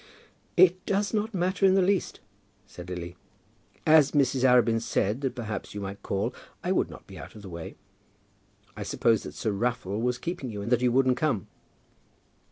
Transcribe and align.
"It 0.57 0.83
does 0.87 1.13
not 1.13 1.31
matter 1.35 1.63
in 1.63 1.75
the 1.75 1.81
least," 1.83 2.21
said 2.65 2.89
Lily. 2.89 3.17
"As 3.85 4.13
Mrs. 4.13 4.41
Arabin 4.43 4.81
said 4.81 5.21
that 5.21 5.35
perhaps 5.35 5.75
you 5.75 5.81
might 5.81 6.01
call, 6.01 6.33
I 6.63 6.71
would 6.71 6.89
not 6.89 7.05
be 7.05 7.19
out 7.19 7.35
of 7.35 7.43
the 7.43 7.49
way. 7.49 7.75
I 8.75 8.81
supposed 8.81 9.25
that 9.25 9.35
Sir 9.35 9.51
Raffle 9.51 10.01
was 10.01 10.17
keeping 10.17 10.49
you 10.49 10.63
and 10.63 10.71
that 10.71 10.81
you 10.81 10.91
wouldn't 10.91 11.17
come." 11.17 11.49